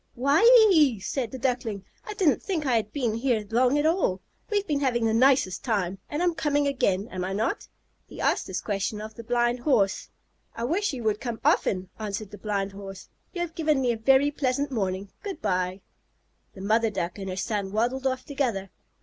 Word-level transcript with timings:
"Why 0.15 0.41
ee!" 0.73 0.99
said 0.99 1.29
the 1.29 1.37
Duckling. 1.37 1.85
"I 2.05 2.15
didn't 2.15 2.41
think 2.41 2.65
I 2.65 2.75
had 2.75 2.91
been 2.91 3.13
here 3.13 3.45
long 3.51 3.77
at 3.77 3.85
all. 3.85 4.19
We've 4.49 4.65
been 4.65 4.79
having 4.79 5.05
the 5.05 5.13
nicest 5.13 5.63
time. 5.63 5.99
And 6.09 6.23
I'm 6.23 6.33
coming 6.33 6.65
again, 6.65 7.07
am 7.09 7.23
I 7.23 7.33
not?" 7.33 7.67
He 8.07 8.19
asked 8.19 8.47
this 8.47 8.61
question 8.61 8.99
of 8.99 9.13
the 9.13 9.23
Blind 9.23 9.59
Horse. 9.59 10.09
"I 10.55 10.63
wish 10.63 10.91
you 10.91 11.03
would 11.03 11.21
come 11.21 11.39
often," 11.45 11.89
answered 11.99 12.31
the 12.31 12.39
Blind 12.39 12.71
Horse. 12.71 13.09
"You 13.33 13.41
have 13.41 13.53
given 13.53 13.79
me 13.79 13.91
a 13.91 13.95
very 13.95 14.31
pleasant 14.31 14.71
morning. 14.71 15.11
Good 15.21 15.39
bye!" 15.39 15.81
The 16.55 16.61
mother 16.61 16.89
Duck 16.89 17.19
and 17.19 17.29
her 17.29 17.37
son 17.37 17.71
waddled 17.71 18.07
off 18.07 18.25
together. 18.25 18.71